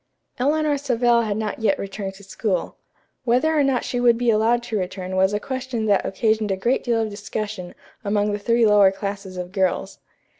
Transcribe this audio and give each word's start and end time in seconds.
Eleanor 0.39 0.79
Savell 0.79 1.21
had 1.21 1.37
not 1.37 1.59
yet 1.59 1.77
returned 1.77 2.15
to 2.15 2.23
school. 2.23 2.75
Whether 3.23 3.55
or 3.55 3.63
not 3.63 3.83
she 3.83 3.99
would 3.99 4.17
be 4.17 4.31
allowed 4.31 4.63
to 4.63 4.79
return 4.79 5.15
was 5.15 5.31
a 5.31 5.39
question 5.39 5.85
that 5.85 6.03
occasioned 6.03 6.49
a 6.49 6.57
great 6.57 6.83
deal 6.83 6.99
of 7.03 7.11
discussion 7.11 7.75
among 8.03 8.35
three 8.39 8.65
lower 8.65 8.89
classes 8.91 9.37
of 9.37 9.51
girls. 9.51 9.99